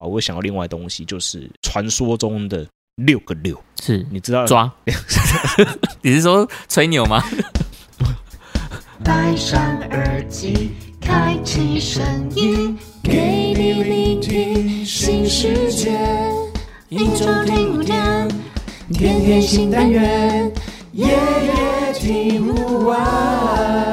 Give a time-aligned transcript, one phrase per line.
[0.00, 4.46] 啊，我想到另外东西，就是传说中的六个六，是你知道？
[4.46, 4.72] 抓？
[6.00, 7.22] 你是说吹牛吗？
[9.04, 9.60] 戴上
[9.90, 12.02] 耳机，开启声
[12.34, 15.98] 音，给你聆听新世界。
[16.88, 18.26] 一周听五天，
[18.92, 20.50] 天天新单元，
[20.92, 23.89] 夜夜听不完。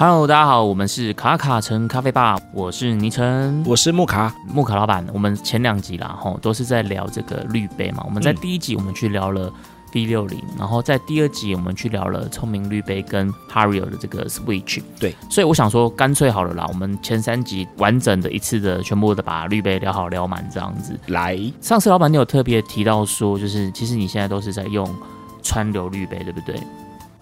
[0.00, 5.04] Hello，大家好，我们是卡卡城咖啡吧，我是倪晨，我是木卡，木卡老板。
[5.12, 8.04] 我们前两集啦，吼，都是在聊这个滤杯嘛。
[8.06, 9.52] 我们在嗯第一集我们去聊了
[9.92, 14.80] V 六零，然后在第二集我们去聊了聪明滤杯跟 Hario 的这个 Switch。
[15.00, 20.96] 对，所以我想说，干脆好了啦，我们前三集完整的一次的全部的把滤杯聊好聊满这样子。
[21.08, 24.88] 来，上次老板你有特别提到说，就是其实你现在都是在用
[25.42, 26.62] 川流滤杯，对不对？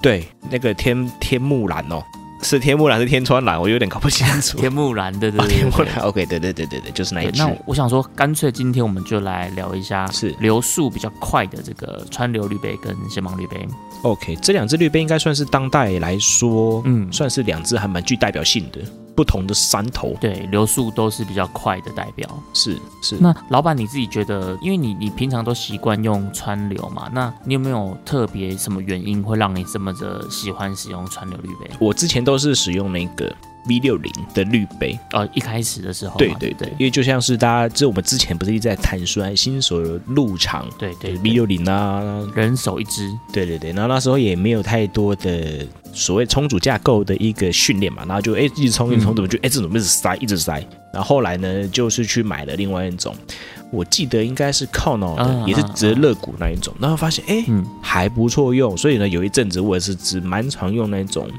[0.03, 2.05] 对，那个天天木蓝哦，
[2.43, 4.59] 是天木蓝是天川蓝，我有点搞不清楚。
[4.61, 7.39] 天木蓝，对对哦，对 天木蓝，OK，对对对对对，就是那一对，只。
[7.43, 13.67] 那我想说，干脆今天我们就来聊一下是流速比较快的这个川流绿杯跟仙芒绿杯。
[14.03, 18.81] OK，这两只绿杯应该算是当代来说，嗯，算是两只还蛮具代表性的，
[19.17, 20.15] 不同的山头。
[20.21, 22.29] 对，流速都是比较快的代表。
[22.53, 31.71] 是是，那老板你自己觉得，因为你你平常都习惯用川流嘛，那你有没有特别什么原因会让你这么的喜欢使用川流滤杯？
[31.81, 33.35] 我之前都是使用那个
[33.69, 34.99] V 六零的滤杯。
[35.13, 42.01] 哦，一开始的时候，对对对对，因为就像是大家，这我们之前不是一直在谈说，哎新手入场对对 V 六零啊，
[42.35, 50.61] 人手一支，对对对，然后那时候也没有太多的所谓充足架构的一个训练嘛，然后就哎一直充一直充，嗯怎么就哎这种一直塞一直塞，
[50.93, 53.15] 然后后来呢就是去买了另外一种，
[53.71, 57.65] 我记得应该是靠脑的，啊也是折肋骨那一种，然后发现哎嗯。
[57.83, 61.31] 还不错用，所以呢有一阵子我也是只蛮常用那种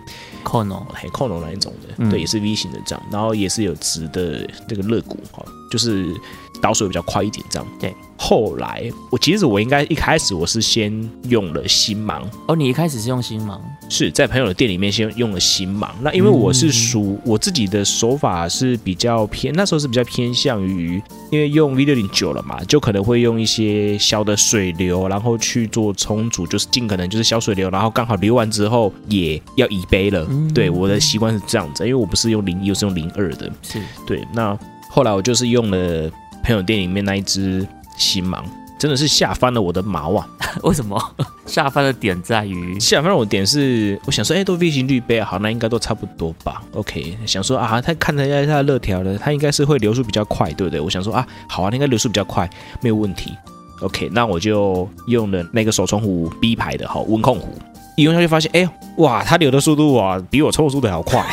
[0.47, 6.15] Kono，很靠脑那一种的，嗯对，也是 V 型的这样，然后也是有直的这个肋骨哈，就是
[6.61, 7.67] 导水比较快一点这样。
[7.79, 10.91] 对，后来我其实我应该一开始我是先
[11.27, 12.27] 用了新芒。
[12.47, 30.25] 哦，你一开始是用新芒，是在朋友的店里面先用了新芒，那因为我是属我自己的手法是比较偏，那时候是比较偏向于，因为用 V 六零久了嘛，就可能会用一些小的水流，然后去做充足，就是尽可能就是小水流，然后刚好流完之后也要移杯了。
[30.37, 33.51] 嗯对，我的习惯是这样子，因为我不是用零一，我是用零二的。
[33.61, 34.57] 是对，那
[34.89, 36.11] 后来我就是用了
[36.43, 37.67] 朋友店里面那一只
[37.97, 38.43] 新芒，
[38.79, 40.27] 真的是吓翻了我的毛啊！
[40.63, 40.99] 为什么
[41.45, 50.79] 下翻的点在于下翻我点是，我想说，哎、都 V 型滤杯，好，那应该都差不多吧？OK，想说啊，他看了一下他的热条了，他应该是会流速比较快，对不对？
[50.79, 52.49] 我想说啊，好啊，应该流速比较快，
[52.81, 53.33] 没有问题。
[53.81, 57.53] OK，那我就用了那个手冲壶 B 牌的哈温控壶，
[57.97, 61.25] 一用下去发现，哎、哇，它流的速度啊，比我抽的速度还要快，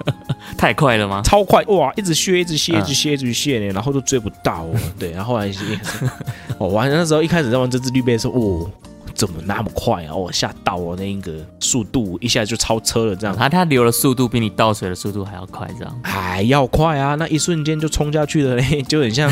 [0.56, 1.22] 太快了吗？
[1.24, 4.74] 超快哇，一直削，一直削，嗯一直削，一直削呢，然后都追不到哦。
[4.98, 5.64] 对，然后后来也是，
[6.58, 8.70] 我玩那时候一开始在玩这只绿背的时候，哦，
[9.20, 10.14] 怎么那么快啊？
[10.14, 16.00] 我吓到我那一个速度一下就超车了，这样它它流的速度比你倒水的速度还要快，这样。
[16.02, 17.16] 还要快啊！
[17.16, 19.30] 那一瞬间就冲下去了嘞， 就很像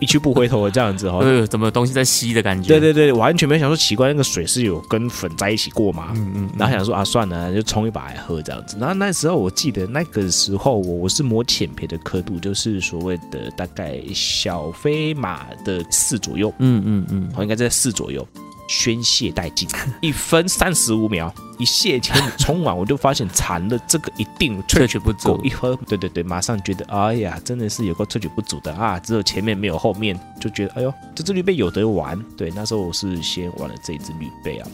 [0.00, 1.18] 一去不回头的这样子哦。
[1.22, 2.68] 呃，怎么有东西在吸的感觉？
[2.70, 6.12] 对对对，完全没想说奇怪，那个水是有跟粉在一起过吗？
[6.14, 8.78] 嗯，嗯嗯，然后想说啊，算了，就冲一把来喝这样子。
[8.80, 18.26] 然后那时候我记得那个时候我我是磨浅培的刻度，就是所谓的大概小飞马的四左右，嗯嗯嗯，好，应该在四左右。
[18.70, 19.68] 宣泄殆尽，
[20.00, 25.50] 一分三十五秒，一泄千里， 冲完我就发现惨了，这个一定萃取不足狗一。
[25.50, 32.16] 喝，对对对，马上觉得哎呀，真的是有个萃取不足的啊，只有前面没有后面，就觉得哎呦，这只绿贝有得玩。
[32.36, 34.68] 对，那时候我是先玩了这一支滤杯啊，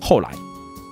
[0.00, 0.30] 后来。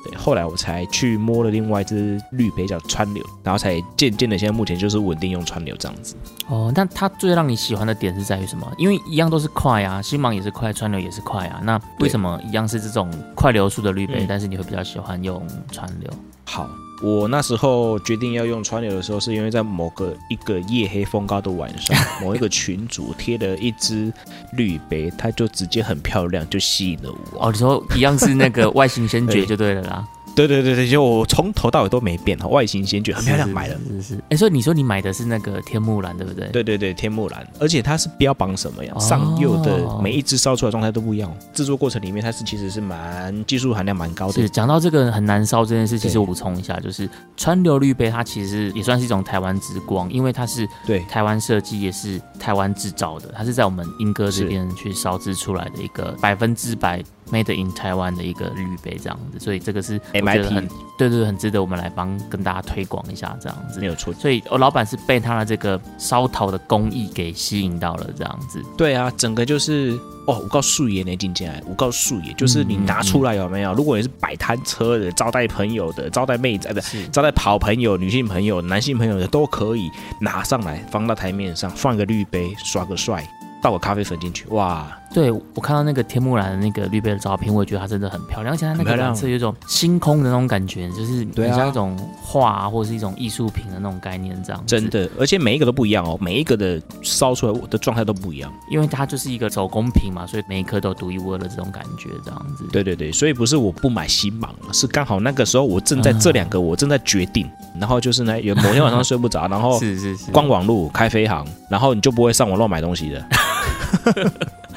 [0.04, 6.14] 对，后来我才去摸了另外一只绿杯叫川流，然后才渐渐的，现在目前就是稳定用川流这样子。
[6.48, 8.66] 哦，那它最让你喜欢的点是在于什么？
[8.78, 11.60] 因为一样都是快啊，星芒也是快，川流也是快啊。
[11.62, 16.10] 那为什么一样是这种快流速的绿杯，嗯但是你会比较喜欢用川流？
[16.44, 16.68] 好，
[17.00, 24.12] 我那时候决定要用川流的时候，是因为在某个一个夜黑风高的晚上， 某一个群主贴了一支
[24.52, 27.46] 绿杯，它就直接很漂亮，就吸引了我。
[27.46, 30.06] 哦，你说一样是那个外形先决就对了啦。
[30.34, 33.76] 对对对对，就我从头到尾都没变，外形先觉很漂亮，是买了。
[33.88, 34.24] 是是是。
[34.30, 36.48] 哎，所以你说你买的是那个天木蓝，对不对？。
[36.48, 38.92] 对对对，天木蓝，而且它是标榜什么呀？
[38.94, 44.48] 哦上釉的每一只烧出来的状态都不一样哦，制作过程里面它是其实是蛮技术含量蛮高的是。
[44.48, 60.68] 讲到这个很难烧这件事，其实我补充一下，就是川流绿杯它其实也算是一种台湾之光，因为它是对台湾设计，也是台湾制造的，它是在我们英歌这边去烧制出来的一个百分之百 made in Taiwan 的一个滤杯这样子，所以这个是我觉 MIT 得很
[60.98, 63.86] 对对对，很值得我们来帮跟大家推广一下这样子没。
[63.86, 64.12] 有错。
[64.14, 68.62] 所以我老板是被他的这个烧陶的工艺给吸引到了这样子。
[68.76, 73.72] 对啊，整个就是哦，我告诉爷那进进来，我告诉爷，就是你拿出来有没有？
[73.74, 79.90] 如果你是摆摊车的、招待朋友的、招待妹子，呃，不是招待好朋友、女性朋友、男性朋友的都可以
[80.20, 83.26] 拿上来，放到台面上，放一个滤杯，刷个帅，
[83.62, 94.66] 倒个咖啡粉进去，哇，对我看到那个天幕蓝的那个绿杯的照片，我也觉得它真的很漂亮，而且它那个很漂亮蓝色有一种星空的那种感觉，就是很像一种画、啊、或者是一种艺术品的那种概念这样子。
[94.66, 98.52] 真，的，而且每一个都不一样哦，每一个的烧出来的状态都不一样。
[98.70, 102.64] 因为它就是一个手工品嘛，所以每一颗都独一无二的这种感觉这样子。
[102.72, 113.26] 对对对，所以不是我不买新芒，是刚好那个时候我正在这两个我正在决定，然后就是呢，有某天晚上睡不着，然后 是是是，逛网路开飞航，然后你就不会上网乱买东西的。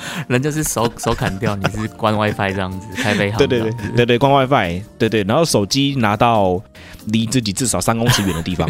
[0.27, 3.37] 人家是手 手砍掉，你是关 WiFi 这样子开飞航。
[3.37, 6.61] 对对对对对，关 WiFi，对对，然后手机拿到
[7.07, 8.69] 离自己至少三公尺远的地方。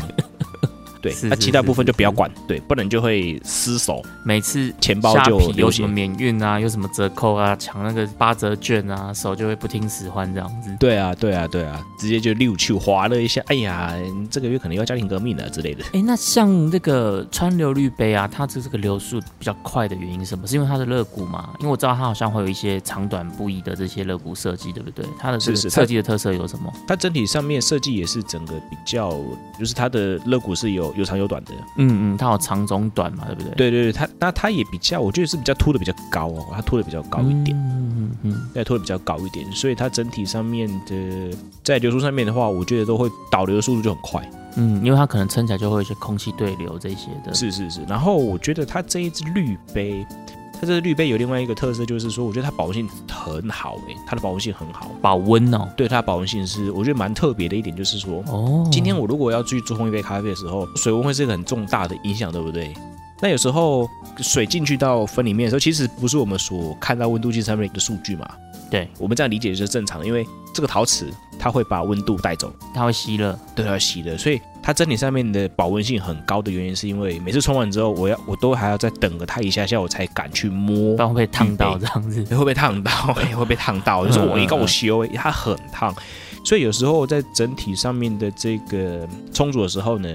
[1.04, 5.94] 对，那、是是其他部分就不要管，对，不然就会失手，每次钱包就有什么。
[5.94, 10.76] 免运啊，有什么折扣啊，抢那个八折券啊，手就会不听使唤这样子。
[10.80, 13.94] 对啊，对啊，对啊，直接就溜去划了一下，哎呀，
[14.32, 15.84] 这个月可能要家庭革命了之类的。
[15.94, 20.48] 哎，那像这个川流绿杯啊，它这这个流速比较快的原因是什么？
[20.48, 21.50] 是因为它的肋骨吗？
[21.60, 25.06] 因为我知道它好像会有一些长短不一的这些肋骨设计，对不对？
[25.20, 26.74] 它的设计的特色有什么？
[26.88, 29.12] 它整体上面设计也是整个比较，
[29.60, 31.52] 就是它的肋骨是有有长有短的。
[31.78, 33.52] 嗯嗯，它有长中短嘛，对不对？
[33.56, 37.58] 对对对，它那它也比较，我觉得是比较凸的比较高哦，它凸的比较高一点。
[37.58, 44.30] 嗯嗯嗯对，凸的比较高一点，所以它整体上面的在流速上面的话，我觉得都会导流的速度就很快。
[44.56, 47.34] 嗯，因为它可能撑起来就会有一些空气对流这些的。
[47.34, 50.06] 是是是，然后我觉得它这一只绿杯，
[50.64, 54.90] 它这个滤杯有另外一个特色，就是说，我觉得它保温性很好诶、它的保温性很好。
[55.02, 55.68] 保温哦。
[55.76, 62.74] 对它的保温性是我觉得蛮特别的一点，就是说，哦，今天我如果要去做烘一杯咖啡的时候，水温会是一个很重大的影响，对不对？
[63.24, 68.30] 那有时候水进去到分里面的时候，其实不是我们所看到温度计上面的数据嘛。
[68.70, 71.10] 对，我们这样理解就是正常的，因为这个陶瓷
[71.40, 73.40] 它会把温度带走，它会吸热。
[73.56, 82.22] 对，它要吸热，所以它整体上面的保温性很高的原因，是因为每次冲完之后，我要我都还要再等个它一下下，我才敢去摸不，然会被烫到这样子。
[82.30, 82.92] 会不会烫到？
[83.16, 85.96] 哎，会被烫到，就是我一告我修，哎它很烫，
[86.44, 90.14] 所以有时候在整体上面的这个充足的时候呢。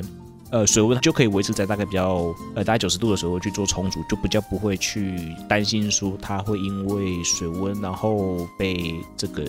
[0.50, 9.42] 呃，水温就可以维持在大概比较呃大概九十度的时候去做冲煮，就比较不会去担心说它会因为水温然后被这个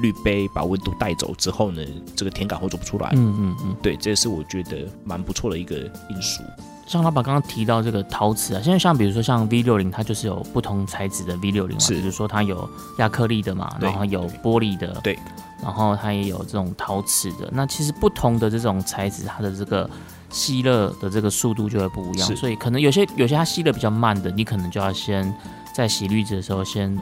[0.00, 1.82] 滤杯把温度带走之后呢，
[2.16, 3.10] 这个甜感会做不出来。
[3.14, 3.76] 嗯嗯嗯。
[3.82, 5.76] 对，这是我觉得蛮不错的一个
[6.08, 6.42] 因素。
[6.86, 12.68] 像老板刚刚提到这个陶瓷啊，现在像比如说像 V 六零，它就是有不同材质的 V 六零嘛，是比如说它有
[12.98, 15.18] 亚克力的嘛，对然后有玻璃的，对，
[15.62, 17.48] 然后它也有这种陶瓷的。
[17.52, 19.88] 那其实不同的这种材质，它的这个
[20.32, 25.32] 吸热的这个速度就会不一样，所以可能有些有些它吸热比较慢的，你可能就要先
[25.72, 26.98] 在洗滤纸的时候先。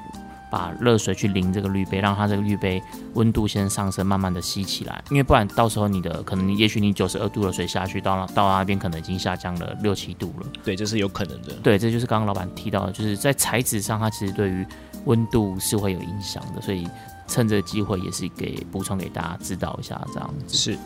[0.53, 2.83] 把热水去淋这个滤杯，让它这个滤杯
[3.15, 10.47] 温度先上升，慢慢的吸起来，因为不然到时候你的可能也许你九十二度的水下去，到那到那边可能已经下降了六七度了。
[10.65, 11.53] 对，这是有可能的。
[11.63, 14.67] 对，这就是刚刚老板提到的，就是在材质上，它其实对于
[15.05, 16.85] 温度是会有影响的，所以
[17.29, 20.57] 趁这个机会也是给补充给大家知道一下这样子。
[20.57, 20.77] 是，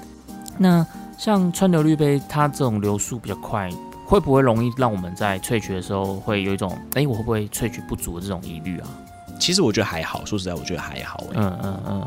[0.59, 3.71] 那像川流滤杯，它这种流速比较快，
[4.07, 8.89] 会不会容易让我们在萃取的时候会有一种，哎，我会不会萃取不足的这种疑虑啊？
[9.39, 11.35] 其实我觉得还好，说实在，我觉得还好、欸。
[11.35, 12.07] 嗯嗯嗯，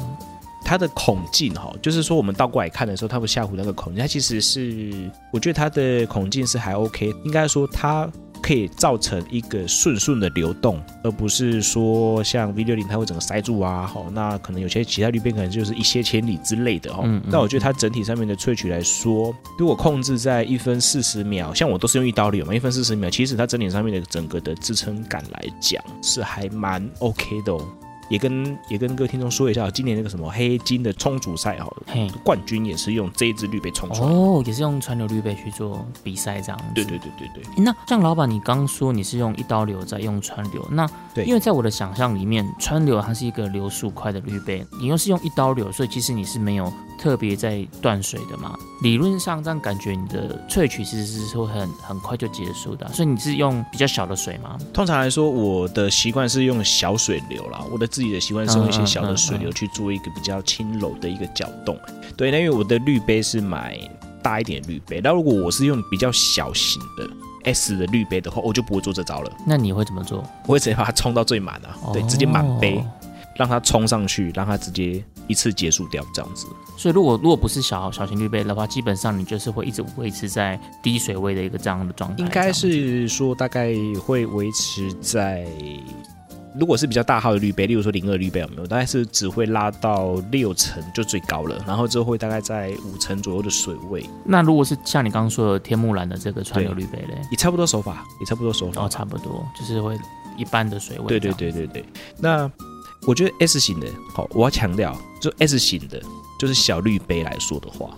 [0.64, 8.08] 它的孔径哈，就是说我们倒过来看的时候，它不下湖那个孔径，它其实是，我觉得它的孔径是还 OK，应该说它
[8.42, 17.02] 可以造成一个顺顺的流动，而不是说像 V 六零它会整个塞住啊，好，那可能有些其他滤片可能就是一些千里之类的哈。
[17.06, 27.62] 嗯嗯那我觉得它整体上面的萃取来说，如果控制在一分四十秒，像我都是用一刀流嘛，一分四十秒，其实它整体上面的整个的支撑感来讲是还蛮 OK 的哦。
[28.10, 34.10] 也跟也跟各位听众说一下，今年那个什么黑金的冲煮赛哈，嘿，冠军也是用这一支绿杯冲出来。
[34.10, 36.66] 哦，也是用川流绿杯去做比赛这样子。
[36.74, 48.58] 对对对对对，诶那像老板，你刚说你是用一刀流在用川流，那对因为在我的想象里面，川流它是一个流速快的绿杯，你又是用一刀流，所以其实你是没有特别在断水的嘛。
[48.82, 54.58] 理论上这样感觉你的萃取其实是会很很快就结束的，所以你是用比较小的水吗？
[54.74, 61.78] 通常来说，我的习惯是用小水流啦，我的自己的习惯是用一些小的水流去做一个比较轻柔的一个搅动。
[62.16, 63.80] 对，那因为我的滤杯是买
[64.22, 67.10] 大一点的滤杯，那如果我是用比较小型的
[67.46, 70.24] S 的滤杯的话，我就不会做这招了，那你会怎么做？
[70.46, 72.78] 我会直接把它冲到最满啊，对，直接满杯。
[72.78, 72.86] 哦
[73.38, 76.48] 让它冲上去，让它直接一次结束掉这样子。
[76.78, 82.24] 所以如果如果不是小小型滤杯的话，基本上你就是会一直维持在低水位的一个这样的状态。
[82.24, 83.74] 应该是说大概
[84.06, 85.48] 会维持在，
[86.60, 88.68] 如果是比较大号的滤杯，例如说零二滤杯有没有？
[88.68, 98.86] 大概是只会拉到六成就最高了，然后之后会大概在五成左右的水位，那如果是像你刚刚说的天幕蓝的这个川流滤杯嘞，也差不多手法，也差不多手法。
[98.86, 99.98] 哦，差不多就是会
[100.38, 101.08] 一般的水位。
[101.08, 101.86] 对对对对对。
[102.20, 102.50] 那
[103.06, 106.02] 我觉得 S 型的，好，我要强调，就 S 型的，
[106.40, 107.92] 就是小滤杯来说的话，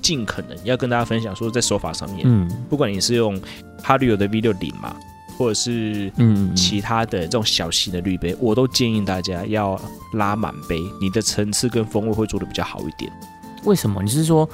[0.00, 3.40] 尽可能要跟大家分享说，在手法上面，嗯不管你是用
[3.82, 4.94] 哈利有的 V 六零嘛，
[5.36, 9.80] 或者是嗯嗯其他的这种小型的滤杯，我都建议大家要
[10.12, 13.10] 拉满杯，你的层次跟风味会做的比较好一点。
[13.64, 14.02] 为什么？
[14.02, 14.48] 你是说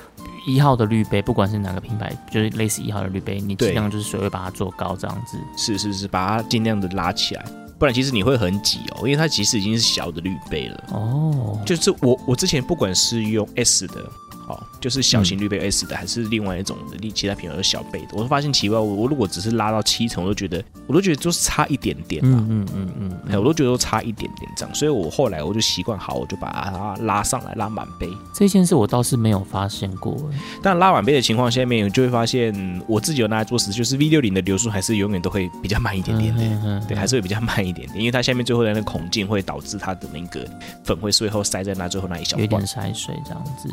[0.47, 5.39] 一号的滤杯，不管是哪个品牌，就是类似一号的滤杯，你对尽量就是水位把它做高，这样子。
[5.57, 7.45] 是是是，把它尽量的拉起来，
[7.79, 10.85] 不然其实你会很挤哦，因为它其实已经是小的滤杯了。
[10.93, 14.11] 哦，就是我我之前不管是用 S 的，
[14.49, 22.45] 哦，就是小型滤杯 S 的，还是另外一种的另其他品牌的小杯的，我会发现奇怪，我我如果只是拉到七成，我都觉得我都觉得就是差一点点啊。
[22.49, 28.09] 嗯嗯嗯我都觉得都差一点点这样，所以我后来我就习惯好，我就把它拉上来，拉满杯。
[28.35, 30.17] 这件事我倒是没有发现过。
[30.63, 36.43] 但拉满杯的情况下面，就会发现我自己有拿来做实，就是 V 六零的流速还是永远都会比较慢一点点的。
[36.43, 40.47] 嗯嗯对，还是会比较慢一点点，因为它下面最后的那个孔径会导致它的那个
[40.85, 43.69] 粉会最后塞在那最后那一小有点段，筛水这样子。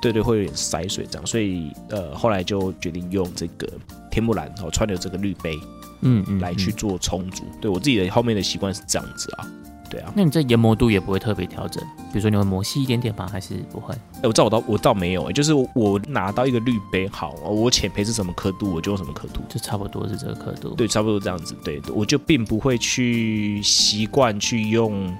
[0.00, 3.68] 对对，会有点塞水这样，所以呃后来就决定用这个
[4.10, 5.58] 天幕蓝哦穿的这个滤杯
[6.02, 6.40] 嗯嗯，嗯。
[6.40, 7.44] 来去做充足。
[7.60, 9.46] 对我自己的后面的习惯是这样子啊，
[9.90, 13.28] 对啊，那你这研磨度也不会特别调整，比如说你会磨细一点点吗？
[13.30, 13.94] 还是不会？
[13.94, 19.40] 哎，我照我倒我倒没有、欸，就是我拿到一个滤杯，好，我浅焙是什么刻度，我就用什么刻度。
[19.48, 20.74] 就差不多是这个刻度。
[20.74, 21.56] 对，差不多这样子。
[21.64, 25.16] 对，我就并不会去习惯去用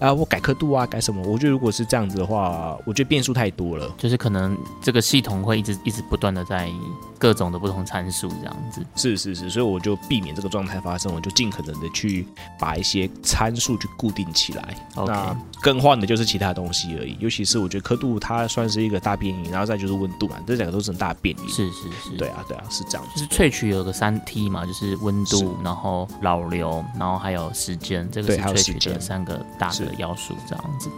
[0.00, 1.22] 啊，我改刻度啊，改什么？
[1.22, 3.88] 我觉得如果是这样子的话，我觉得变数太多了。
[3.96, 6.70] 就是可能这个系统会一直一直不断的在
[7.18, 8.84] 各种的不同参数这样子。
[8.96, 12.26] 是是是，所以我就避免这个状态发生，我就尽可能的去
[12.58, 14.76] 把一些参数去固定起来。
[14.96, 17.16] 那更换的就是其他东西而已。
[17.18, 21.48] 尤其是我觉得刻度它算是一个大变异，然后再就是温度嘛，这两个都是很大变异。
[21.48, 23.12] 是是是，对，啊对啊，是这样子。
[23.14, 30.90] 就是萃取有个三 T 嘛，就是温度，然后老流，然后还有时间，这个是萃取的三个大的要素这样子。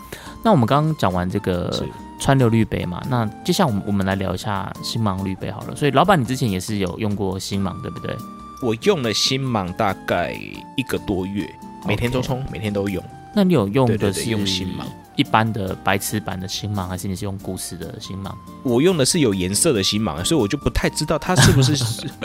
[0.42, 1.86] 那我们刚刚讲完这个
[2.18, 5.76] 川流滤杯嘛，那接下来我们我们来聊一下星芒滤杯好了。
[5.76, 8.16] 所以老板你之前也是有用过星芒对不对？
[8.62, 10.32] 我用了星芒大概
[10.76, 11.48] 一个多月，
[11.86, 13.04] 每天都充，每天都用。
[13.36, 18.34] 那你有用的是用星芒一般的白瓷版的星芒，还是你是用古瓷的星芒？
[18.62, 21.76] 我用的是有颜色的星芒，所以我就不太知道它是不是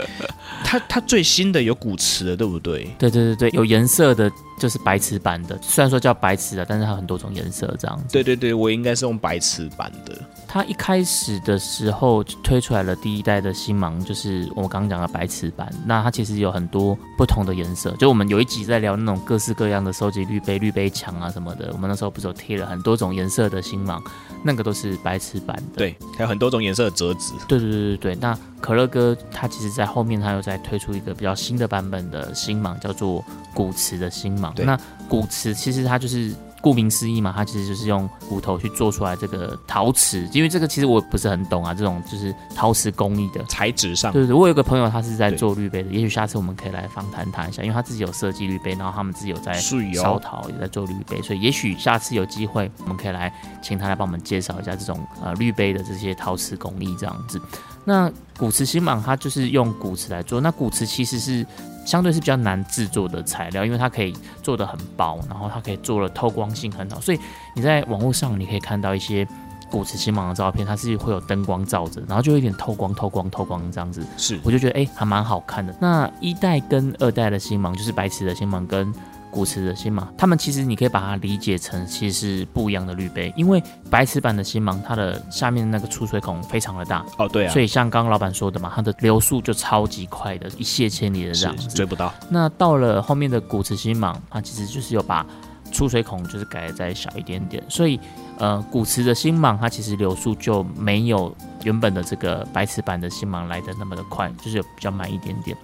[0.63, 2.89] 它它最新的有古瓷的，对不对？
[2.98, 8.13] 对对对对，有颜色的就是白瓷版的，虽然说叫白瓷啊，但是它很多种颜色这样子。
[8.13, 10.15] 对对对，我应该是用白瓷版的。
[10.48, 15.74] 它一开始的时候推出来了第一代的星芒，就是我刚刚讲的白瓷版。
[15.84, 21.72] 那它其实有很多不同的颜色，就我们有一集在聊那种各式各样的收集绿杯、绿杯墙啊什么的。
[21.74, 24.00] 我们那时候不是有贴了很多种颜色的星芒，
[24.43, 25.77] 那个都是白瓷版的。
[25.77, 27.33] 对，还有很多种颜色的折纸。
[27.48, 28.15] 对对对对对。
[28.15, 34.53] 那可乐哥他其实在后面他又再推出一个比较新的版本的星芒，叫做古瓷的星芒。
[34.57, 43.41] 那古瓷其实它就是顾名思义嘛，它其实就是用骨头去做出来这个陶瓷，因为这个其实我不是很懂啊，这种就是陶瓷工艺的。
[43.50, 57.41] 材质上，对对对，我有个朋友他是在做滤杯的，也许下次我们可以来访谈他一下，因为他自己有设计滤杯，然后他们自己有在烧陶，也在做滤杯，所以也许下次有机会，我们可以来请他来帮我们介绍一下这种呃滤杯的这些陶瓷工艺这样子。
[57.84, 61.46] 那古瓷星芒它就是用古瓷来做，那古瓷其实是
[61.91, 67.19] 相对是比较难制作的材料，因为它可以做的很薄，然后它可以做的透光性很好，所以
[67.53, 69.27] 你在网络上你可以看到一些。
[69.71, 75.74] 古瓷星芒的照片，它是会有灯光照着，然后就有点透光、透光、透光这样子，是我就觉得哎、还蛮好看的。
[75.79, 78.93] 那一代跟二代的星芒，就是白瓷的星芒跟
[79.31, 91.67] 古瓷的星芒，它们其实你可以把它理解成其实是不一样的滤杯，因为白瓷版的星芒它的下面那个出水孔非常的大，哦，对啊，所以像刚刚老板说的嘛，它的流速就超级快的，一泻千里的这样子。
[91.69, 92.13] 追不到。
[92.29, 95.25] 那到了后面的古瓷星芒，它其实就是有把
[95.71, 97.97] 出水孔就是改得再小一点点，所以
[98.38, 101.33] 呃，古瓷的星芒它其实流速就没有
[101.63, 105.56] 原本的这个白瓷版的星芒来的那么的快，就是有比较慢一点点。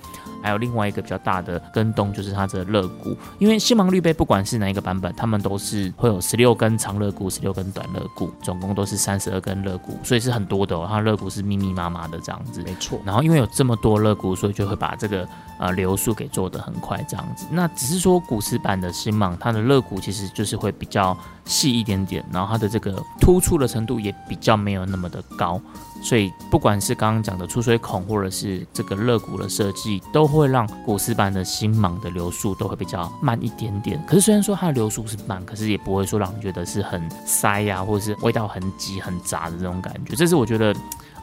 [0.43, 10.85] 还有另外一个比较大的跟动就是它的肋骨，因为星芒绿杯不管是哪一个版本，它们都是会有十六根长肋骨、十六根短肋骨，总共都是三十二根肋骨，所以是很多的哦。
[10.87, 12.61] 它肋骨是密密麻麻的这样子。
[12.61, 15.27] 没错，然后因为有这么多肋骨，所以就会把这个
[15.59, 17.47] 呃流速给做得很快这样子。
[17.49, 25.59] 那只是说古瓷版的星芒，它的肋骨其实就是会比较细一点点，然后它的这个突出的程度也比较没有那么的高，
[26.01, 34.01] 所以不管是刚刚讲的出水孔，或者是这个肋骨的设计，都会让古斯版的星芒的流速都会比较慢一点点。
[34.07, 40.15] 可是虽然说它的流速是慢，可是也不会说让你觉得是很塞呀、或者是味道很急很杂的这种感觉。
[40.15, 40.73] 这是我觉得。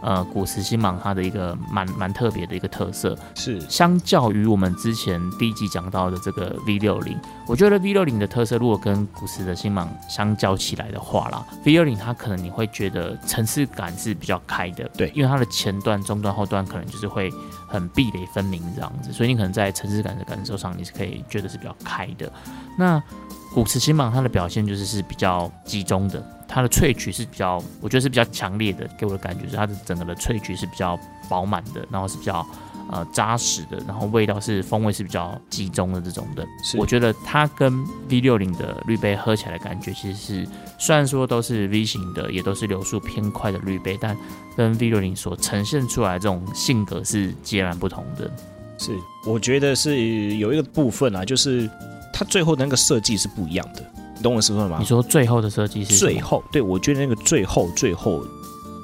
[0.03, 17.31] 呃，古瓷星芒它的一个蛮蛮特别的一个特色，是相较于我们之前第一集讲到的这个 V 六零，我觉得 V 六零的特色如果跟古驰的星芒相较起来的话啦，V 六零它可能你会觉得层次感是比较开的，对因为它的前段、中段、后段可能就是会
[17.69, 22.33] 很壁垒分明这样子，所以你可能在层次感的感受上你是可以觉得是比较开的。
[22.79, 23.03] 那
[23.53, 30.99] 古驰星芒它的表现就是是比较集中的，它的萃取是比较，我觉得是比较强烈的，给我的感觉是它的整个的萃取是比较
[31.29, 32.45] 饱满的，然后是比较
[32.91, 36.47] 呃扎实的，然后味道是风味是比较集中的这种的。
[36.63, 40.49] 是我觉得它跟 V 六零的滤杯喝起来的感觉，其实是
[40.79, 44.17] 虽然说都是 V 型的，也都是流速偏快的滤杯，但
[44.57, 48.31] 跟 V 六零所呈现出来这种性格是截然不同的。
[48.77, 48.93] 是，
[49.25, 51.71] 我觉得是有一个部分啊，就是
[52.13, 53.85] 它最后的那个设计是不一样的，
[54.17, 54.85] 你懂我意思吗你？
[54.85, 58.25] 说最后的设计是最后，对我觉得那个最后最后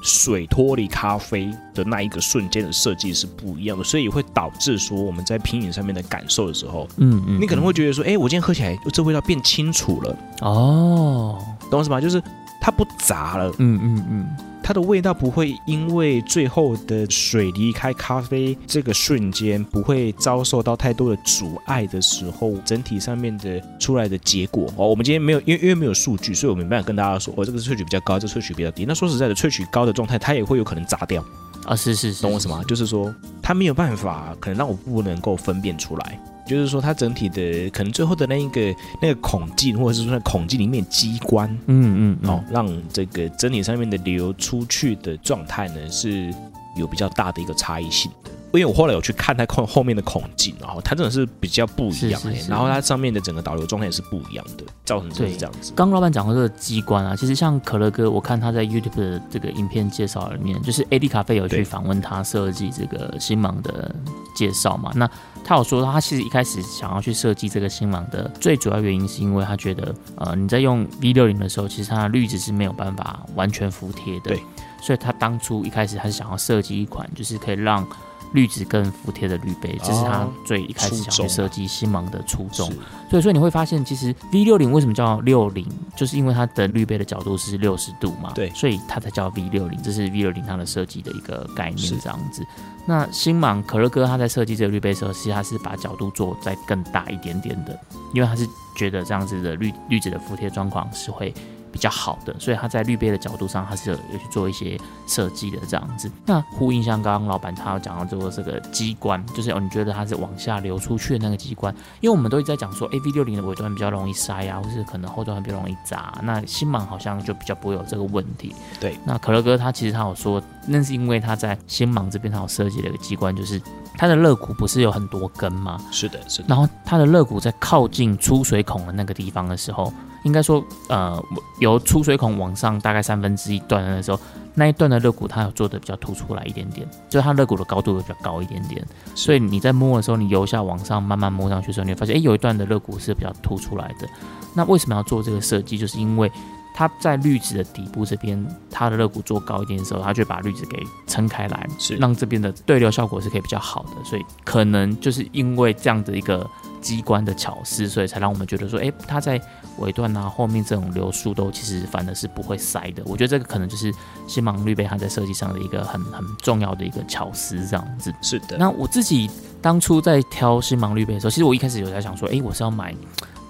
[0.02, 11.38] 水脱离咖啡的那一个瞬间的设计是不一样的，所以会导致说我们在品饮上面的感受的时候，嗯嗯，你可能会觉得说，哎，我今天喝起来这味道变清楚了，哦，
[11.70, 12.00] 懂我意思吗？
[12.00, 12.22] 就是
[12.60, 28.84] 它不杂了，嗯嗯嗯，它的味道不会因为最后的水离开咖啡这个瞬间，不会遭受到太多的阻碍的时候，整体上面的出来的结果哦，我们今天没有，因为因为没有数据，所以我没办法跟大家说，哦，这个萃取比较高，这个萃取比较低。
[28.86, 31.24] 那说实在的，萃取高的状态，它也会有可能砸掉，
[31.64, 32.62] 啊是是是，懂我什么？
[32.64, 33.12] 就是说，
[33.42, 36.20] 它没有办法，可能让我不能够分辨出来。
[36.50, 46.34] 就是说，它整体的可能最后的那一个那个孔径，或者是说那孔径里面机关，嗯嗯嗯，哦，让这个整体上面的流出去的状态呢是
[46.76, 48.30] 有比较大的一个差异性的。
[48.52, 55.72] 因为我后来有去看它后后面的孔径，然后它真的是比较不一样、是是是欸然后它上面的整个导流状态也是不一样的，造成就是对这样子。
[55.76, 63.94] 刚老板讲到这个机关啊，其实像可乐哥，我看他在 YouTube 的这个影片介绍里面，就是 AD 咖啡有去对访问他设计这个星芒的
[64.34, 64.90] 介绍嘛。
[64.96, 65.08] 那
[65.44, 74.30] 他有说，他其实一开始想要去设计这个新郎的最主要原因，是因为他觉得，呃，你在用 V 六零的时候，其实它的滤纸是没有办法完全服帖的。
[74.30, 74.42] 对，
[74.80, 77.86] 所以他当初一开始他是想要设计一款，就是可以让
[78.32, 82.70] 滤纸更服帖的绿杯，这是他哦最一开始想去设计星芒的初衷。
[83.08, 85.66] 所以说你会发现，其实 V 六零为什么叫六零，
[85.96, 92.46] 就是因为它的绿杯的角度是六十度嘛，对所以它才叫 V 六零，这是 V 六零它的设计的一个概念这样子。
[92.86, 97.78] 那新芒可乐哥他在设计这个绿杯的时候，其实他是把角度做再更大一点点的，
[98.14, 101.32] 因为他是觉得这样子的绿绿植的服帖状况是会
[101.72, 106.10] 比较好的，所以它在滤杯的角度上，它是有有去做一些设计的这样子。
[106.26, 116.18] 那呼应像刚刚老板他有讲到这个这个机关，就是哦，你觉得它是往下流出去的那个机关，因为我们都一直在讲说，A V 六零的尾端比较容易塞啊，或是可能后端比较容易砸。
[116.22, 118.54] 那新芒好像就比较不会有这个问题。
[118.78, 123.60] 对，那可乐哥他其实他有说，那是因为他在新芒这边他有设计了一个机关，就是
[123.96, 125.80] 它的肋骨不是有很多根吗？
[125.90, 129.92] 是的，是的，然后它的肋骨在靠近出水孔的那个地方的时候，
[130.24, 131.22] 应该说，呃，
[131.58, 134.18] 由出水孔往上大概三分之一段的时候，
[134.54, 144.08] 那一段的肋骨它有做的比较凸出来一点点，就是它肋骨的高度会比较高一点点，所以你在摸的时候，你由下往上慢慢摸上去的时候，你会发现，哎，有一段的肋骨是比较凸出来的。
[144.54, 145.78] 那为什么要做这个设计？
[145.78, 146.30] 就是因为
[146.74, 154.04] 它在滤纸的底部这边，它的肋骨做高一点的时候，它就会把滤纸给撑开来，是让这边的对流效果是可以比较好的。
[154.04, 156.44] 所以可能就是因为这样的一个
[156.80, 159.40] 机关的巧思，所以才让我们觉得说，哎，它在
[159.78, 163.02] 尾段啊后面这种流速都其实反而是不会塞的。
[163.06, 163.92] 我觉得这个可能就是
[164.26, 168.12] 新芒绿杯它在设计上的一个很很重要的一个巧思，这样子。
[168.22, 168.56] 是的。
[168.58, 172.94] 那我自己当初在挑新芒绿杯的时候，其实我一开始有在想说，诶，我是要买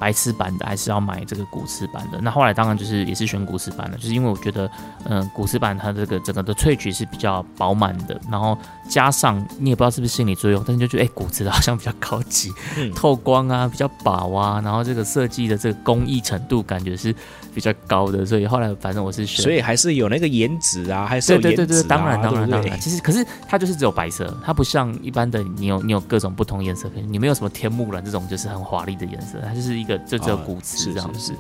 [0.00, 2.18] 白瓷版的，还是要买这个古瓷版的？
[2.22, 4.68] 那后来当然就是也是选古瓷版的，就是因为我觉得，
[5.04, 8.56] 嗯、古瓷版它这个整个的萃取是比较饱满的，然后
[8.88, 17.14] 加上你也不知道是不是心理作用，但是就觉得，诶，古瓷的好像比较高级，嗯透光啊，比较薄啊，然后这个设计的这个工艺程度感觉是
[17.54, 31.18] 比较高的，所以后来反正我是选所以还是有那个颜值啊，还是有对对对对，当然当然当然，其实可是它就是只有白色，它不像一般的你有你有各种不同颜色，你没有什么天幕蓝这种就是很华丽的颜色，它就是一个就只有啊古瓷是这样子。
[31.18, 31.38] 是是，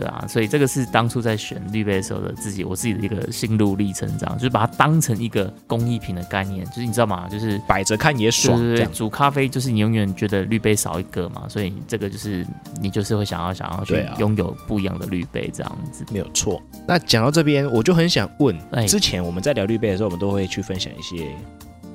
[0.00, 7.28] 对啊，所以这个是当初在选滤杯的时候的自己，我自己的一个心路历程，这样就是把它当成一个工艺品的概念，就是你知道吗？
[7.30, 12.46] 就是摆着看也爽，对对对，煮咖啡就是你永远觉得滤杯少一个嘛，所以这个就是
[12.80, 16.02] 你就是会想要想要去拥有不一样的滤杯这样子。
[16.10, 16.62] 没有错。
[16.88, 21.28] 那讲到这边，我就很想问，哎之前我们在聊滤杯的时候，我们都会去分享一些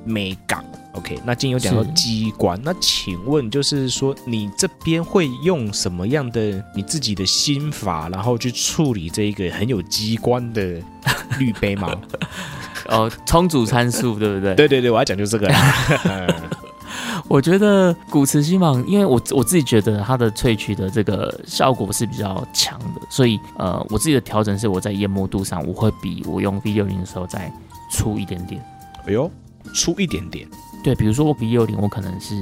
[0.06, 0.64] 美港。
[0.92, 10.80] OK，那今天有讲到是机关，那请问就是说，你这边会用什么样的你自己的心法，然后去处理这一个很有机关的
[11.38, 11.94] 滤杯吗？
[12.88, 14.54] 哦，充足参数对不对？
[14.54, 15.52] 对对对，我要讲就这个
[17.28, 27.52] 我觉得古瓷西芒，因为我我自己觉得它的萃取的这个效果是比较强的，所以呃，我自己的调整是我在研磨度上，我会比我用 V 六零的时候再
[27.90, 28.64] 粗一点点。
[29.06, 29.30] 哎呦，
[29.74, 30.48] 粗一点点，
[30.82, 32.34] 对，比如说我比六零，我可能是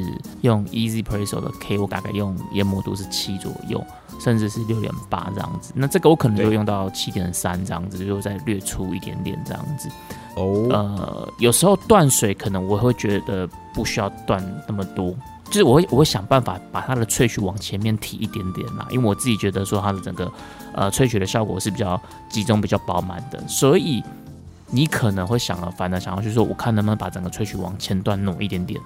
[0.42, 3.84] 用 Easy Presso 的 K，我大概用研磨度是七左右，
[4.18, 5.72] 甚至是六点八这样子。
[5.74, 6.54] 那这个我可能就对。
[6.54, 9.88] 用到七点三这样子，就再略粗一点点这样子。
[10.36, 15.12] 哦，呃，有时候断水可能我会觉得不需要断那么多，
[15.46, 20.32] 就是我会我会想办法把它的萃取往前面提一点点啦，因为我自己觉得说它的整个
[20.74, 24.02] 呃萃取的效果是比较集中、比较饱满的，所以
[24.74, 28.80] 你可能会想了反而想要去说，我看能不能把整个萃取往前段挪一点点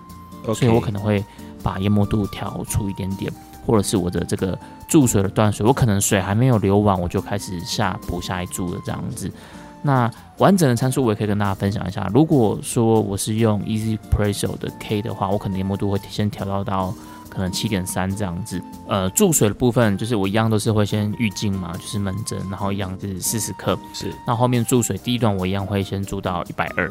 [0.55, 1.25] 所以我可能会
[1.63, 3.33] 把研磨度调出一点点。
[3.67, 9.31] 或者是我的这个注水的断水，我可能水还没有流完，我就开始下补下一注了这样子。
[9.83, 12.11] 那完整的参数我也可以跟大家分享一下。
[12.15, 16.95] 如果说我是用 Easy Presso 的 K 的话，我可能研磨度会先调到到
[17.29, 18.61] 可能七点三这样子。
[18.89, 23.79] 呃，注水的部分就是我一样都是会先预浸嘛，就是闷蒸，然后一样是四十克。
[23.93, 26.87] 是那后面注水第一段我一样会先注到一百二，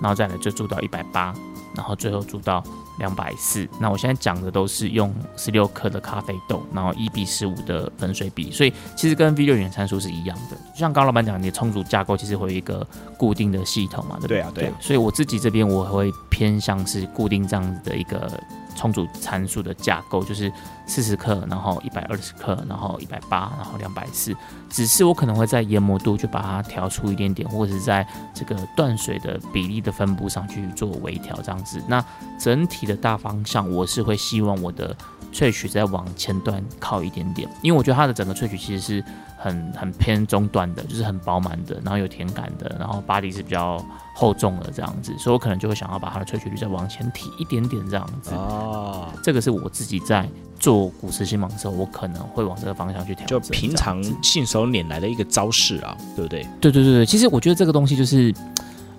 [0.00, 1.34] 然后再来就注到一百八，
[1.74, 2.62] 然后最后注到
[2.98, 3.68] 两百四。
[3.80, 10.56] 那我现在讲的都是用十六克的咖啡豆，然后一比十五的粉水比，所以其实跟 V 六元参数是一样的。
[10.72, 14.38] 就像刚刚老板讲，你的充足架构其实会有一个固定的系统嘛，对不对？
[14.38, 18.30] 对啊对啊所以我自己这边我会偏向是固定这样子的一个
[18.76, 20.52] 充足参数的架构，就是
[20.86, 24.34] 四十克，然后一百二十克，然后一百八，然后两百四。
[24.68, 31.82] 只是我可能会在研磨度就把它调出一点点，或者是在这个断水的比例的分布上去做微调，这样子。
[31.86, 32.02] 那
[32.38, 34.96] 整体的大方向，我是会希望我的
[35.32, 39.04] 萃取再往前端靠一点点，因为我觉得它的整个萃取其实是
[39.36, 48.34] 很很偏中段的，就是很饱满的，然后有甜感的，然后 body 是比较厚重的这样子，所以我可能就会想要把它的萃取率再往前提一点点这样子。
[48.34, 50.28] 哦，这个是我自己在
[50.60, 53.40] 做股市新芒的时候，我可能会往这个方向去调就。
[53.40, 56.46] 平常信手拈来的一个招式啊，对不对？
[56.60, 58.32] 对对对对，其实我觉得这个东西就是，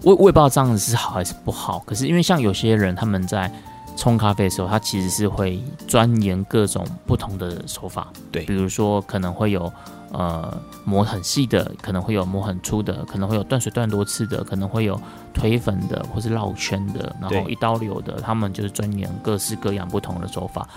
[0.01, 1.79] 我我也不知道这样子是好还是不好。
[1.85, 3.49] 可是因为像有些人他们在
[3.95, 8.07] 冲咖啡的时候，他其实是会钻研各种不同的手法。
[8.31, 9.71] 对比如说可能会有
[10.11, 14.99] 呃磨很细的，可能会有磨很粗的，可能会有断水断多次的，可能会有
[15.33, 20.67] 推粉的，或是绕圈的，然后一刀流的，他们就是钻研各式各样不同的手法。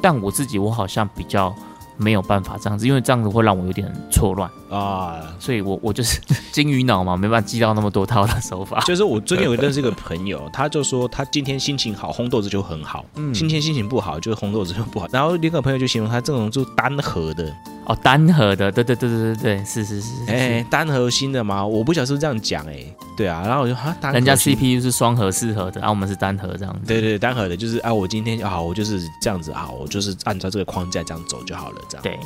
[0.00, 1.54] 但我自己我好像比较
[1.96, 4.50] 没有办法这样子，因为这样子会让我有点错乱。
[4.70, 8.80] 啊，所以我我就是 金鱼脑嘛，没办法记到那么多套的手法。
[8.80, 15.06] 就是我最近有认识一个朋友， 他就说他今天心情好，烘豆子就很好；嗯今天心情不好，就是烘豆子就不好。
[15.12, 21.66] 然后另一个朋友就形容他这种就单核的，哦，单核的，对对对对对对，是是是，是哎、单核心的吗？
[21.66, 22.84] 我不晓得是不是这样讲，哎，
[23.16, 23.42] 对啊。
[23.44, 26.80] 然后我就哈，单核人家 CPU 是双核四核的，然、后我们是单核这样子。
[26.86, 32.02] 对对对单核的，就是啊，我今天啊，我就是这样子啊，我就是按照这个框架这样走就好了，这样。
[32.02, 32.18] 对，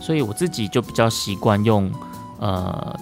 [0.00, 1.90] 所以我自己就比较习惯用
[2.38, 2.96] 呃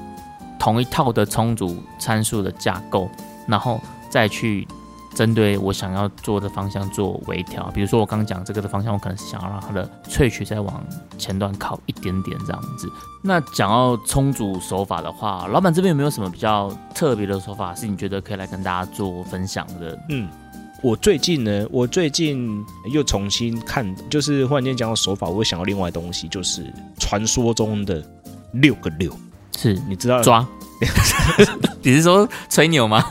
[0.59, 3.11] 同一套的充足参数的架构，
[3.47, 3.79] 然后
[4.09, 4.67] 再去
[5.15, 7.71] 针对我想要做的方向做微调。
[7.75, 10.83] 比如说我刚讲这个的方向，我可能是想要让它的萃取再往
[11.19, 12.89] 前端靠一点点这样子。
[13.23, 19.99] 那讲到充足手法的话，老板这边有没有什么比较特别的手法，是你觉得可以来跟大家做分享的？
[20.09, 20.29] 嗯，
[20.83, 26.65] 我最近呢，我最近又重新看，就是忽然间讲到手法，我又想到另外东西，就是
[26.99, 28.05] 传说中的
[28.53, 29.13] 六个六，
[29.57, 30.21] 是你知道？
[30.23, 30.47] 抓？
[31.83, 33.05] 你是说吹牛吗？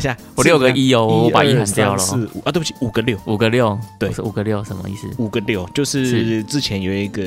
[0.00, 2.40] 下，我六个一哦，我把一二喊掉了四五。
[2.44, 4.08] 啊，对不起，五个六，五个六，对。
[4.08, 5.08] 不是五个六什么意思？
[5.18, 6.42] 五个六，就是是。
[6.44, 7.22] 之前有一个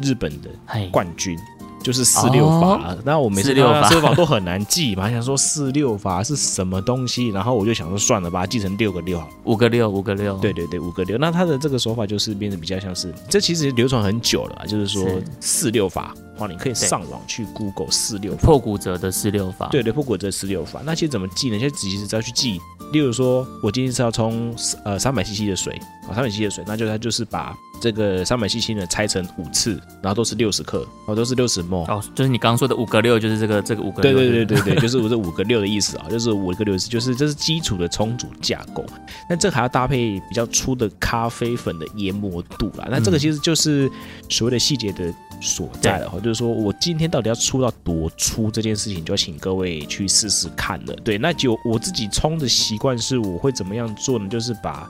[0.00, 0.50] 日本的，
[0.90, 1.38] 冠军，
[1.82, 2.96] 就是四六法。
[3.04, 9.32] 然后我每次四六法看到四六法都很难记嘛，想说四六法是什么东西，然后我就想说算了，把它记成六个六好了。
[9.44, 11.18] 五个六，五个六，对对对，五个六。
[11.18, 15.04] 那他的这个手法就是变得比较像是，这其实流传很久了啊，就是说
[15.40, 18.34] 四六法，哇，你可以上网去 Google 四六。
[18.34, 21.58] 破骨折的四六法，对对，破骨折四六法，那其实怎么记呢？
[21.58, 22.60] 现在其实只要去记，
[22.92, 31.90] 例如说，我今天是要冲呃三百 CC 的水，啊三百 CC 的水，那就它就是把这个三百 CC 呢拆成五次，然后都是六十克，哦，都是六十 ml。
[31.90, 34.20] 哦，就是你刚刚说的五个六，就是这个这个五个对六。
[34.20, 38.84] 对对对对，就是 我这五个六的意思啊，就是五个六是就是这是基础的冲煮架构，
[39.28, 42.86] 那这还要搭配比较粗的咖啡粉的研磨度啦。
[42.90, 43.90] 那这个其实就是
[44.28, 50.94] 所谓的细节的所在了哈，就是说我今天到底要出到多粗这件事情，就要请各位去试试看了。
[51.02, 54.28] 对，那就我自己冲的习惯是，我会怎么样做呢？
[54.28, 54.88] 就是把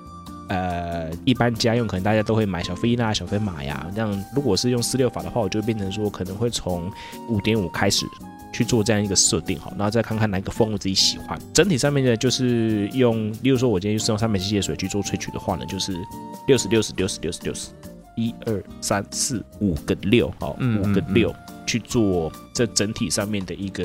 [0.48, 6.90] 呃，一般家用可能大家都会买小飞纳、小飞马呀，这样如果是用四六法的话，我就会变成说可能会从
[7.28, 8.04] 五点五开始
[8.52, 11.38] 去做这样一个设定好，然后再看看哪个风我自己喜欢。
[11.54, 15.96] 整体上面呢，就是用，例如说我今天就是用三百 cc 的水去做萃取的话呢，就是
[16.48, 17.68] 六十六十六十六十六十，
[18.20, 21.34] 一二三四五个六，好，嗯五个六
[21.66, 23.84] 去做这整体上面的一个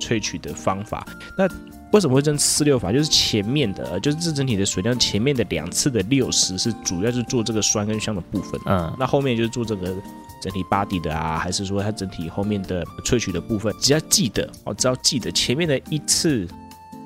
[0.00, 1.06] 萃取的方法。
[1.36, 1.46] 那
[1.92, 2.92] 为什么会这四六法？
[2.92, 9.94] 就是前面的，呃就是这整体的水量前面的两次的六十是主要是做这个酸跟香的部分，嗯，那后面就是做这个
[10.42, 16.46] 整体 body 的啊，还是说它整体后面的萃取的部分，只要记得哦，只要记得前面的一次、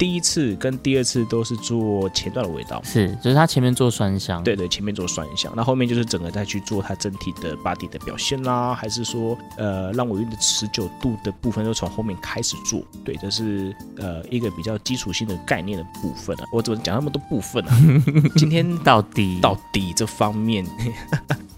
[0.01, 2.81] 第一次跟第二次都是做前段的味道。
[2.83, 12.83] 是，就是它前面做酸香，对对，前面做酸香，那后面就是整个再去做它整体的 body 的表现啦，还是说呃让尾韵的持久度的部分都从后面开始做。
[13.05, 16.45] 对，这是呃一个比较基础性的概念的部分啊。
[16.51, 17.79] 我怎么讲那么多部分啊？
[18.37, 20.67] 今天到底到底这方面，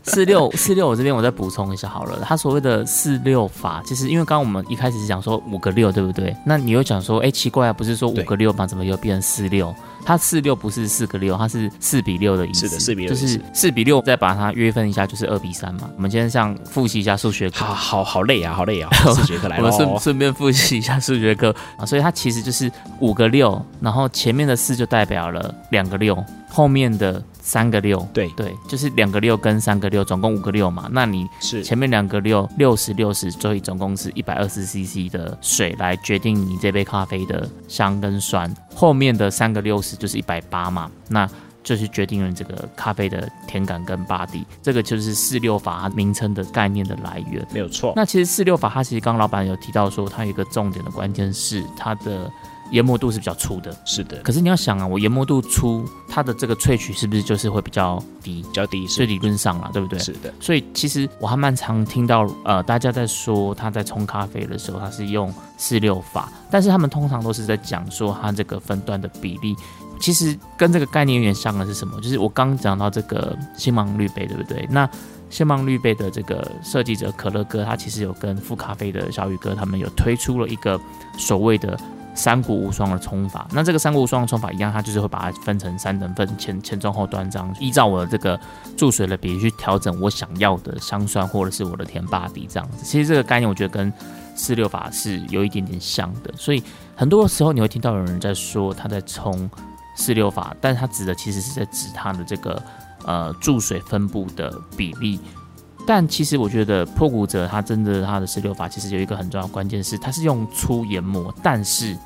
[0.04, 2.18] 四六四六， 我这边我再补充一下好了。
[2.24, 6.34] 它所谓的四六法，其实因为刚刚我们一开始是讲说五个六，对不对？
[6.44, 8.66] 那你又讲说，哎，奇怪啊，不是说五个六吗？
[8.66, 9.74] 怎么又变成四六？
[10.04, 12.66] 它四六不是四个六，它是四比六的意思。
[12.66, 15.88] 是的四比六就是四比六，再把它约分一下，就是二比三嘛。
[15.94, 26.16] 我们今天像复习一下数学课好，好好累啊，好累啊， 数学课来了我们顺顺便复习一下数学课啊，所以它其实就是五个六，然后前面的四就代表了两个六，
[26.48, 30.88] 后面的三个六，对对，就是两个六跟三个六，总共五个六嘛。
[30.92, 41.28] 那你是前面两个六六十六十，所以总共是一百二十 CC 的水来决定你这杯咖啡的香跟酸，后面的三个六十就是一百八嘛，那
[41.64, 47.44] 就是决定了你这个咖啡的甜感跟 body，这个就是四六法它名称的概念的来源。
[47.52, 47.92] 没有错。
[47.96, 52.30] 那其实四六法，它其实刚刚老板有提到说，它有一个重点的关键是它的
[52.72, 53.74] 研磨度是比较粗的。
[53.84, 58.42] 是的，可是你要想啊，我研磨度粗，它的这个萃取是不是就是会比较低？
[58.42, 59.98] 比较低所以理论上啦，对不对？
[59.98, 69.54] 是的，所以其实我还蛮常听到呃大家在说他在冲咖啡的时候，他是用四六法，但是他们通常都是在讲说它这个分段的比例。
[70.00, 72.00] 其实跟这个概念有点像的是什么？
[72.00, 74.66] 就是我刚讲到这个星芒绿杯，对不对？
[74.68, 74.88] 那
[75.30, 80.80] 星芒绿杯的这个设计者可乐哥，他其实有跟富咖啡的小宇哥他们有推出了一个
[81.16, 81.78] 所谓的
[82.14, 83.46] 三股无双的冲法。
[83.52, 88.38] 那这个三股无双的冲法一样，它就是会把它分成三等份，前前中后端这样，依照我的这个
[88.76, 92.84] 注水的比例去调整我想要的香酸或者是我的甜巴底这样子。
[92.84, 93.92] 其实这个概念我觉得跟
[94.34, 96.62] 四六法是有一点点像的，所以
[96.94, 99.50] 很多时候你会听到有人在说他在冲
[99.96, 102.62] 四六法，但是他指的其实是在指他的这个
[103.04, 105.20] 呃注水分布的比例。
[105.86, 111.96] 但其实我觉得破骨者他真的他的十六法其实有一个很重要的关键是，他是用粗研磨，但是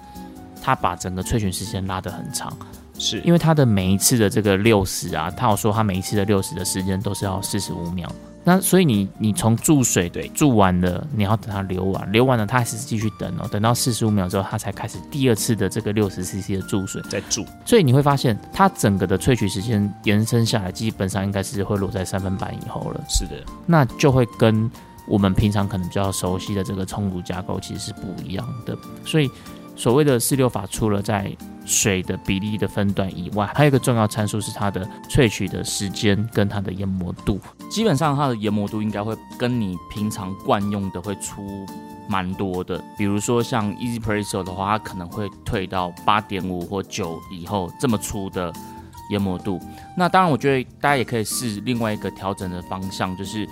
[0.63, 2.51] 他把整个萃取时间拉得很长。
[2.99, 8.11] 是因为它的每一次的这个六十啊，他有说他每一次的六十的时间都是要四十五秒。
[8.49, 17.03] 那所以你你从注水对注完了，你要等它流完，流完了它还是继续等哦，等到四十五秒之后，它才开始第二次的这个六十 CC 的注水。
[17.11, 23.05] 再注，所以你会发现，它整个的萃取时间延伸下来，基本上应该是会落在三分半以后了。
[23.09, 24.71] 是的，那就会跟
[25.09, 28.79] 我们平常可能比较熟悉的这个冲煮架构其实是不一样的。
[29.05, 29.29] 所以
[29.77, 31.31] 所谓的四六法，除了在
[31.67, 37.39] 水的比例的分段以外，还有一个重要参数是它的萃取的时间跟它的研磨度。
[37.69, 41.45] 基本上它的研磨度应该会跟你平常惯用的会出
[42.09, 42.83] 蛮多的。
[42.97, 48.53] 比如说像 Easy Presso 的话，它可能会退到八点五或九以后这么粗的
[49.11, 49.61] 研磨度。
[49.97, 53.47] 那当然，我觉得大家也可以试另外一个调整的方向，就是。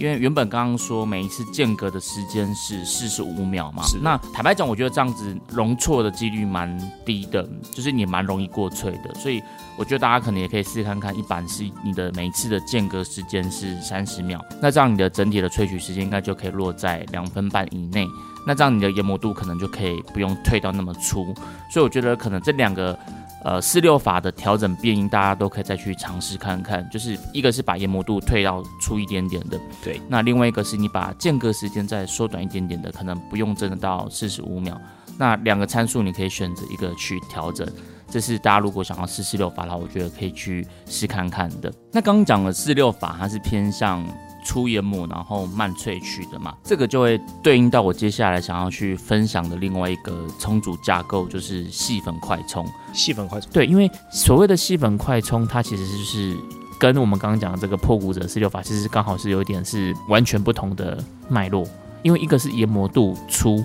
[0.00, 9.42] 因为原本刚刚说每一次间隔的时间是四十五秒嘛是，那坦白讲，我觉得这样子容错的几率蛮低的，就是你蛮容易过萃的，所以
[9.76, 18.06] 我觉得大家可能也可以试看看，一般是你的每一次的间隔时间是三十秒，那这样你的整体的萃取时间应该就可以落在两分半以内，
[18.46, 21.34] 那这样你的研磨度可能就可以不用退到那么粗，
[21.70, 22.98] 所以我觉得可能这两个。
[23.42, 26.86] 呃，四六法的调整变音，大家都可以再去尝试看看。
[26.90, 30.00] 就是一个是把研磨度退到粗一点点的，对。
[30.08, 34.78] 那另外一个是你把间隔时间再缩短一点点的，可能不用真的到四十五秒。
[35.18, 37.66] 那两个参数你可以选择一个去调整。
[38.08, 41.72] 这是大家如果想要试四六法的话，我觉得可以去试看看的。
[41.92, 44.04] 那刚刚讲的四六法，它是偏向
[44.44, 52.66] 粗研磨，然后慢萃取的嘛，这个就会对应到我接下来想要去分享的另外一个冲煮架构，就是细粉快冲。
[52.92, 56.36] 细粉快冲，对，因为所谓的细粉快冲，它其实就是
[56.78, 61.66] 跟我们刚刚讲的这个破骨者四六法，其实刚好是有一点是完全不同的脉络。
[62.02, 63.62] 因为一个是研磨度粗，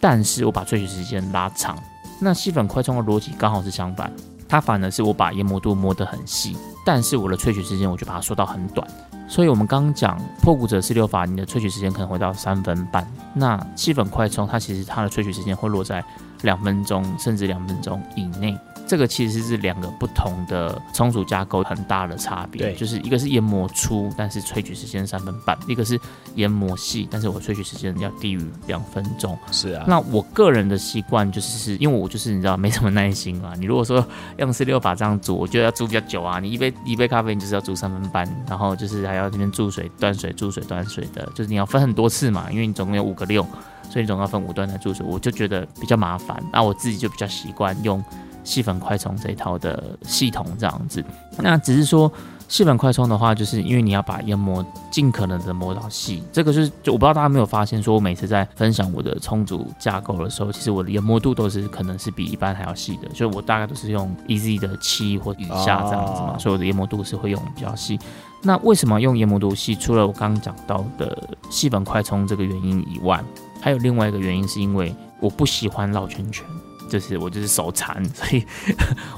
[0.00, 1.76] 但是我把萃取时间拉长。
[2.18, 4.10] 那细粉快冲的逻辑刚好是相反，
[4.48, 8.88] 它反而是我把研磨度磨得很细，但是我的萃取时间我就把它缩到很短。
[9.28, 13.06] 所以我们刚刚讲破骨者四六法，你的萃取时间可能会到三分半。
[13.34, 16.02] 那气粉快充它其实它的萃取时间会落在
[16.42, 18.56] 两分钟甚至两分钟以内。
[18.88, 26.00] 这个其实是两个不同的冲煮架构很大的差别，对就是一个是研磨粗，但是萃取时间三分半；一个是
[26.34, 29.38] 研磨细，但是我萃取时间要低于两分钟。
[29.52, 33.52] 是啊，那我个人的习惯就是，是因为我就是你知道没什么耐心嘛。
[33.58, 34.04] 你如果说
[34.38, 36.40] 用四六法这样煮，我觉得要煮比较久啊。
[36.40, 43.42] 你一杯一杯咖啡，你就是要煮三分半，然后就是还要这边注水、断水、注水、断水的，就是你要分很多次嘛，因为你总共有五个六，
[43.90, 46.42] 所以你总要分五段来注水，我就觉得比较麻烦。
[46.52, 48.02] 那我自己就比较习惯用
[48.48, 51.04] 细粉快充这一套的系统这样子。
[51.36, 52.10] 那只是说
[52.48, 67.98] 细粉快充的话，就是因为你要把研磨尽可能的磨到细，这个就是就我不知道大家有没有发现，说我每次在分享我的充足架构的时候，其实我的研磨度都是可能是比一般还要细的，所以我大概都是用 EZ 的七或以下这样子嘛，哦所以我的研磨度是会用比较细。
[68.40, 69.74] 那为什么用研磨度细？
[69.74, 73.22] 除了我刚刚讲到的细粉快充这个原因以外，
[73.60, 76.46] 还有另外一个原因是因为我不喜欢绕圈圈。
[76.88, 78.44] 就是我就是手残， 所以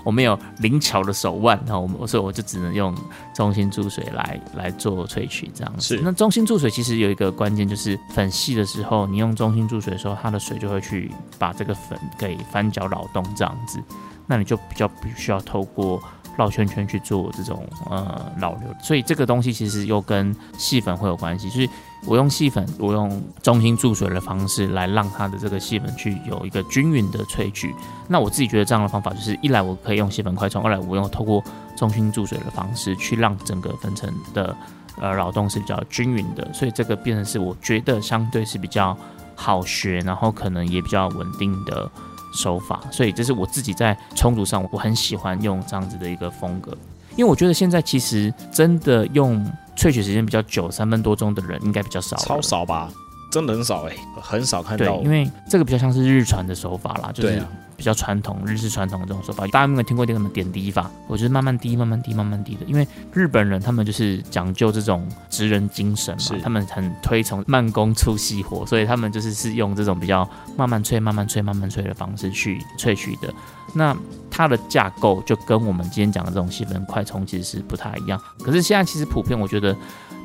[0.04, 2.94] 我没有灵巧的手腕，然后我所以我就只能用
[3.34, 5.96] 中心注水来来做萃取这样子。
[5.96, 13.80] 是那中心注水其实有一个关键，就是粉细的时候，你用中心注水的时候，它的水就会去把这个粉给翻搅扰动这样子，
[14.26, 16.02] 那你就比较必须要透过
[16.36, 21.68] 绕圈圈去做这种呃扰流，所以这个东西其实又跟细粉会有关系，就是
[22.06, 27.74] 我用细粉，我用中心注水的方式来让它的这个细粉去有一个均匀的萃取。
[28.08, 31.42] 那我自己觉得这样的方法就是一来我可以用细粉快冲，二来我用透过
[31.76, 34.56] 中心注水的方式去让整个粉尘的
[34.98, 38.96] 呃扰动是比较均匀的，所以这个变成是我觉得相对是比较
[39.36, 41.90] 好学，然后可能也比较稳定的
[42.32, 42.80] 手法。
[42.90, 46.76] 所以这是我自己在冲煮上我很喜欢用这样子的一个风格。
[47.16, 49.44] 因为我觉得现在其实真的用
[49.80, 52.92] 萃取时间比较久，三分多钟的人应该比较少，超少吧，
[53.30, 57.42] 真的很少哎、很少看对到。，因为这个比较像是日传的手法啦，就是
[57.76, 59.46] 比较传统日式传统的这种手法。
[59.46, 60.90] 大家有没有听过那个点滴法？
[61.06, 62.66] 我就是慢慢滴、慢慢滴、慢慢滴的。
[62.66, 73.32] 因为日本人他们就是讲究这种职人精神嘛，他们很推崇慢工出细活，所以他们就是是用这种比较慢慢吹、慢慢吹、慢慢吹的方式去萃取的。
[73.72, 73.96] 那
[74.30, 78.20] 它的架构就跟我们今天讲的这种细粉快充其实是不太一样。
[78.42, 79.74] 可是现在其实普遍，我觉得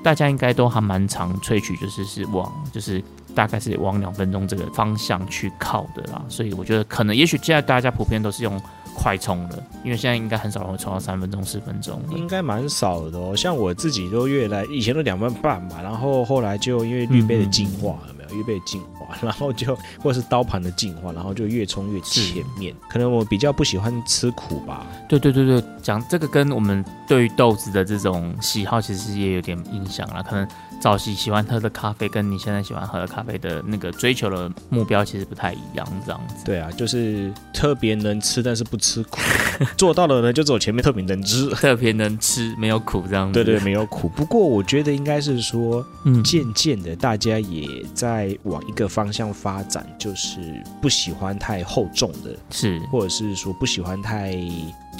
[0.05, 6.23] 大家应该都还蛮常萃取，就是是往就是大概是往两分钟这个方向去靠的啦。
[6.29, 8.61] 所以我觉得可能也许现在大家普遍都是用
[8.93, 11.99] 快充的，因为现在应该很少人会充到三分钟、四分钟。
[12.11, 13.35] 应该蛮少的哦。
[13.35, 17.97] 像我自己都越来以前都两分半嘛，然后后来就因为滤杯的进化，
[18.35, 18.41] 有？
[18.41, 22.75] 滤杯的进化， 然后就或者是刀盘的进化，然后就越冲越前面。
[22.89, 24.85] 可能我比较不喜欢吃苦吧。
[25.07, 30.21] 对对对对，讲这个跟我们对于豆子的这种喜好其实也有点影响啦。
[30.21, 30.45] 可能
[30.85, 36.35] 早期喜欢喝的咖啡，跟你现在喜欢喝的咖啡的那个追求的目标其实不太一样，这样子。
[36.45, 39.19] 对啊，就是特别能吃，但是不吃苦。
[39.75, 41.49] 做到了呢，就只有前面特别能吃。
[41.57, 43.43] 特别能吃，没有苦这样子。
[43.43, 44.07] 对对，没有苦。
[44.09, 50.39] 不过我觉得应该是说，嗯，渐渐的，大家也在往一个方向发展，就是
[50.79, 54.37] 不喜欢太厚重的，是或者是说不喜欢太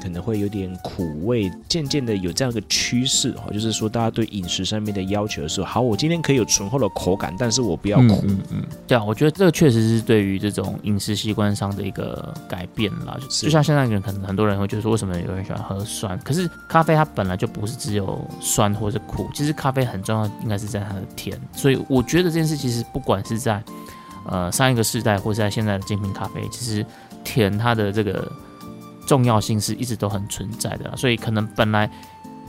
[0.02, 1.52] 可能会有点苦味。
[1.68, 8.22] 渐渐的有这样一个趋势哈，就是说大家对饮食上面的要求是，好，我今天可以有醇厚的口感，但是我不要苦。
[8.24, 13.18] 嗯嗯嗯，对啊，我觉得这个确实是对于这种饮食习惯上的一个改变啦。
[13.20, 16.18] 就是就像现在人可能很多人会觉得说，为什么有人喜欢喝酸？
[16.20, 21.40] 可是咖啡它本来就不是只有酸或者苦，其实咖啡很重要，应该是在它的甜。
[21.54, 23.64] 所以我觉得这件事其实不管是在
[24.28, 26.86] 呃上一个世代，或是在现在的精品咖啡，其实
[27.24, 28.32] 甜它的这个
[29.06, 30.96] 重要性是一直都很存在的啦。
[30.96, 31.90] 所以可能本来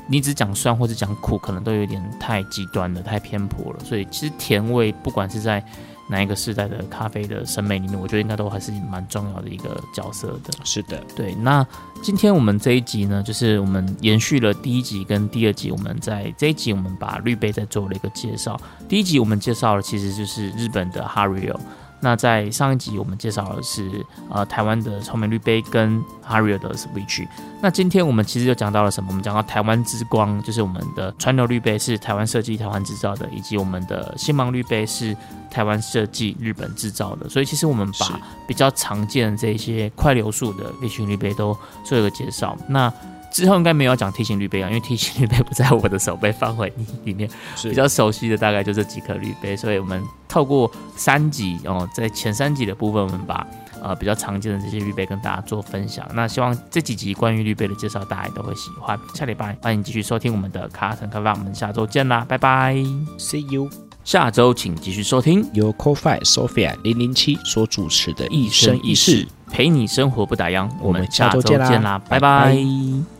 [0.09, 3.81] 你只讲酸或者讲苦，可能都有点太极端了，太偏颇了。
[3.85, 5.65] 所以其实甜味不管是在
[6.09, 10.55] 哪一个时代的咖啡的审美里面，我觉得应该都还是蛮重要的一个角色的。
[10.63, 11.67] 是的，对，那
[12.01, 18.57] 今天我们这一集呢，就是我们延续了第一集跟第二集，我们在这一集我们把绿杯再做了一个介绍。
[18.89, 21.57] 第一集我们介绍了其实就是日本的 Hario，
[22.01, 27.27] 那在上一集我们介绍的是呃台湾的超美绿杯跟 Harrier 的 Switch。
[27.63, 29.09] 那今天我们其实就讲到了什么？
[29.11, 35.17] 我们讲到台湾之光，就是我们的川流绿杯是台湾设计、台湾制造的，以及我们的星芒绿杯是
[35.51, 37.29] 台湾设计、日本制造的。
[37.29, 42.57] 所以其实我们把比较常见的这些快流速的 V 型绿杯都做一个介绍。
[42.69, 42.93] 那
[43.37, 46.73] 之后应该没有要讲 T 型滤杯啊，因为 T 型滤杯不在我的手背范围
[47.05, 47.29] 里面。
[47.55, 53.47] 是比较熟悉的大概就这几颗滤杯，所以我们透过三集哦，在前三集的部分，我们把
[53.83, 56.09] 呃比较常见的这些滤杯跟大家做分享。
[56.15, 58.99] 那希望这几集关于滤杯的介绍，大家也都会喜欢。
[59.13, 62.75] 下礼拜欢迎继续收听我们的卡城开发，我们下周见啦，拜拜。
[63.19, 63.69] See you。
[64.03, 70.71] 下周请继续收听由 CoFi Sophia 零零七所主持的《一生一世，陪你生活不打烊。
[70.81, 73.16] 我们下下周周见啦见啦，拜拜拜拜